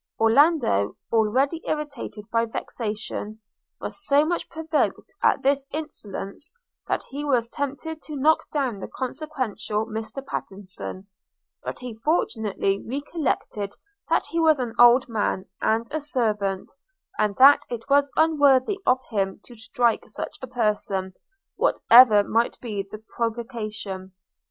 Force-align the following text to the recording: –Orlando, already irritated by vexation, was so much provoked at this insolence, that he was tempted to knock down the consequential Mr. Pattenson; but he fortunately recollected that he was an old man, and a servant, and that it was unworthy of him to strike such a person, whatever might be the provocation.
–Orlando, 0.19 0.97
already 1.11 1.61
irritated 1.63 2.25
by 2.31 2.45
vexation, 2.47 3.39
was 3.79 4.03
so 4.07 4.25
much 4.25 4.49
provoked 4.49 5.13
at 5.21 5.43
this 5.43 5.67
insolence, 5.71 6.51
that 6.87 7.03
he 7.09 7.23
was 7.23 7.47
tempted 7.47 8.01
to 8.01 8.15
knock 8.15 8.49
down 8.51 8.79
the 8.79 8.87
consequential 8.87 9.85
Mr. 9.85 10.25
Pattenson; 10.25 11.05
but 11.63 11.77
he 11.77 11.93
fortunately 11.93 12.83
recollected 12.83 13.75
that 14.09 14.25
he 14.25 14.39
was 14.39 14.59
an 14.59 14.73
old 14.79 15.07
man, 15.07 15.45
and 15.61 15.85
a 15.91 15.99
servant, 15.99 16.71
and 17.19 17.35
that 17.35 17.61
it 17.69 17.87
was 17.87 18.09
unworthy 18.15 18.79
of 18.87 18.97
him 19.11 19.39
to 19.43 19.55
strike 19.55 20.09
such 20.09 20.35
a 20.41 20.47
person, 20.47 21.13
whatever 21.57 22.23
might 22.23 22.59
be 22.59 22.81
the 22.81 23.03
provocation. 23.15 24.13